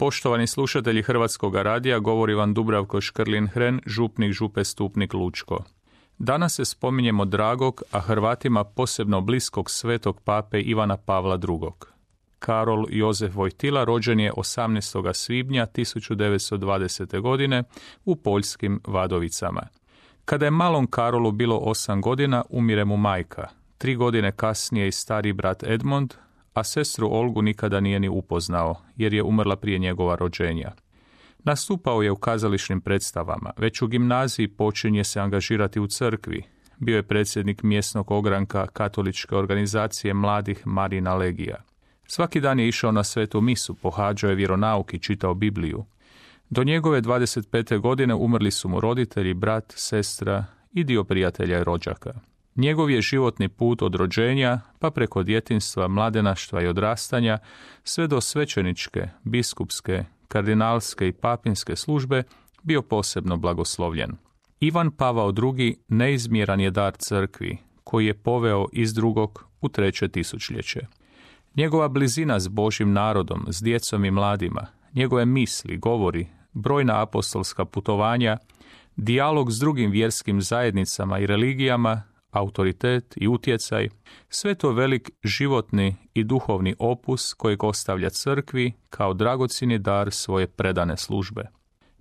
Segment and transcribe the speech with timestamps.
[0.00, 5.64] Poštovani slušatelji Hrvatskog radija, govori vam Dubravko Škrlin-Hren, župnik župe Stupnik Lučko.
[6.18, 11.70] Danas se spominjemo dragog, a Hrvatima posebno bliskog svetog pape Ivana Pavla II.
[12.38, 15.12] Karol Jozef Vojtila rođen je 18.
[15.14, 17.20] svibnja 1920.
[17.20, 17.62] godine
[18.04, 19.62] u poljskim Vadovicama.
[20.24, 23.48] Kada je malom Karolu bilo osam godina, umire mu majka.
[23.78, 26.14] Tri godine kasnije i stari brat Edmond,
[26.60, 30.72] a sestru Olgu nikada nije ni upoznao, jer je umrla prije njegova rođenja.
[31.44, 36.42] Nastupao je u kazališnim predstavama, već u gimnaziji počinje se angažirati u crkvi.
[36.78, 41.64] Bio je predsjednik mjesnog ogranka katoličke organizacije mladih Marina Legija.
[42.06, 45.84] Svaki dan je išao na svetu misu, pohađao je vjeronauk i čitao Bibliju.
[46.50, 47.78] Do njegove 25.
[47.78, 52.29] godine umrli su mu roditelji, brat, sestra i dio prijatelja i rođaka.
[52.56, 57.38] Njegov je životni put od rođenja, pa preko djetinstva, mladenaštva i odrastanja,
[57.84, 62.22] sve do svećeničke, biskupske, kardinalske i papinske službe
[62.62, 64.16] bio posebno blagoslovljen.
[64.60, 65.76] Ivan Pavao II.
[65.88, 70.80] neizmjeran je dar crkvi, koji je poveo iz drugog u treće tisućljeće.
[71.54, 78.38] Njegova blizina s Božim narodom, s djecom i mladima, njegove misli, govori, brojna apostolska putovanja,
[78.96, 83.88] dijalog s drugim vjerskim zajednicama i religijama autoritet i utjecaj,
[84.28, 90.96] sve to velik životni i duhovni opus kojeg ostavlja crkvi kao dragocini dar svoje predane
[90.96, 91.42] službe.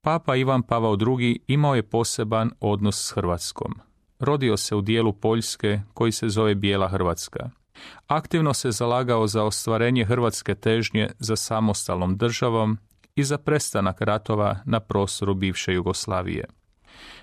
[0.00, 1.38] Papa Ivan Pavao II.
[1.46, 3.74] imao je poseban odnos s Hrvatskom.
[4.18, 7.50] Rodio se u dijelu Poljske koji se zove Bijela Hrvatska.
[8.06, 12.78] Aktivno se zalagao za ostvarenje hrvatske težnje za samostalnom državom
[13.14, 16.44] i za prestanak ratova na prostoru bivše Jugoslavije.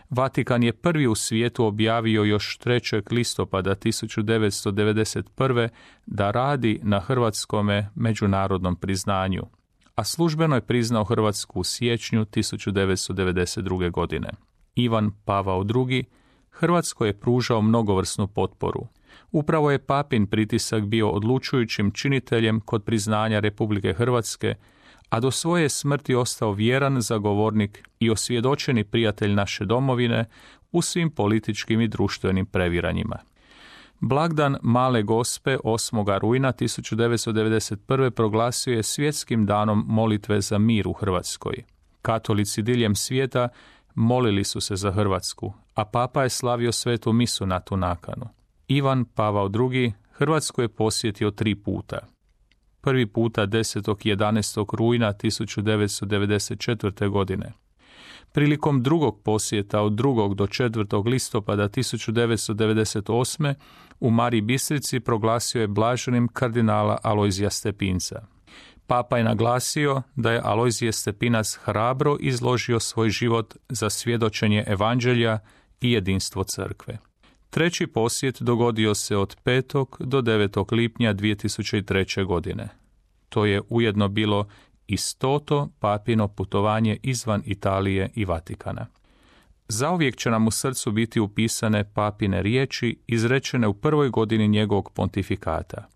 [0.10, 3.14] Vatikan je prvi u svijetu objavio još 3.
[3.14, 5.70] listopada 1991.
[6.06, 9.44] da radi na hrvatskome međunarodnom priznanju,
[9.96, 13.92] a službeno je priznao Hrvatsku u siječnju 1992.
[13.92, 14.30] godine.
[14.76, 16.04] Ivan Pavao II.
[16.50, 18.88] Hrvatsko je pružao mnogovrsnu potporu.
[19.32, 24.56] Upravo je papin pritisak bio odlučujućim činiteljem kod priznanja Republike Hrvatske
[25.10, 30.26] a do svoje smrti ostao vjeran zagovornik i osvjedočeni prijatelj naše domovine
[30.72, 33.18] u svim političkim i društvenim previranjima.
[34.00, 36.20] Blagdan Male Gospe 8.
[36.20, 38.10] rujna 1991.
[38.10, 41.64] proglasio je svjetskim danom molitve za mir u Hrvatskoj.
[42.02, 43.50] Katolici diljem svijeta
[43.96, 48.30] molili su se za Hrvatsku, a papa je slavio svetu misu na tu nakanu.
[48.68, 49.94] Ivan Pavao II.
[50.12, 52.00] Hrvatsku je posjetio tri puta–
[52.88, 53.96] prvi puta 10.
[53.96, 54.76] 11.
[54.76, 57.10] rujna 1994.
[57.10, 57.54] godine.
[58.32, 60.36] Prilikom drugog posjeta od 2.
[60.36, 61.06] do 4.
[61.06, 63.54] listopada 1998.
[64.00, 68.26] u Mari Bistrici proglasio je blaženim kardinala Alojzija Stepinca.
[68.88, 75.40] Papa je naglasio da je Alojzije Stepinac hrabro izložio svoj život za svjedočenje evanđelja
[75.82, 76.98] i jedinstvo crkve.
[77.50, 79.86] Treći posjet dogodio se od 5.
[80.00, 80.72] do 9.
[80.72, 82.26] lipnja 2003.
[82.26, 82.77] godine.
[83.30, 84.48] To je ujedno bilo
[84.88, 88.86] i stoto papino putovanje izvan Italije i Vatikana.
[89.68, 95.88] Zauvijek će nam u srcu biti upisane papine riječi izrečene u prvoj godini njegovog pontifikata.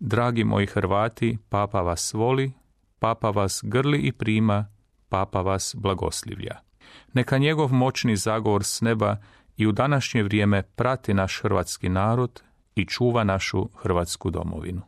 [0.00, 2.52] Dragi moji Hrvati, papa vas voli,
[2.98, 4.66] papa vas grli i prima,
[5.08, 6.58] papa vas blagoslivlja.
[7.12, 9.16] Neka njegov moćni zagovor s neba
[9.56, 12.42] i u današnje vrijeme prati naš hrvatski narod
[12.74, 14.82] i čuva našu hrvatsku domovinu.